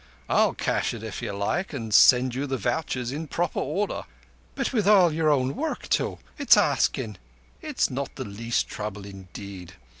I'll 0.27 0.55
cash 0.55 0.95
it 0.95 1.03
if 1.03 1.21
you 1.21 1.31
like, 1.31 1.73
and 1.73 1.93
send 1.93 2.33
you 2.33 2.47
the 2.47 2.57
vouchers 2.57 3.11
in 3.11 3.27
proper 3.27 3.59
order." 3.59 4.05
"But 4.55 4.73
with 4.73 4.87
all 4.87 5.11
your 5.13 5.29
own 5.29 5.55
work 5.55 5.87
too! 5.89 6.17
It's 6.39 6.57
askin'—" 6.57 7.19
"It's 7.61 7.91
not 7.91 8.15
the 8.15 8.25
least 8.25 8.67
trouble 8.67 9.05
indeed. 9.05 9.73